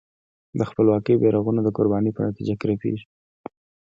د 0.57 0.59
خپلواکۍ 0.69 1.13
بېرغونه 1.21 1.61
د 1.63 1.69
قربانۍ 1.77 2.11
په 2.13 2.21
نتیجه 2.27 2.53
کې 2.59 2.65
رپېږي. 2.71 3.05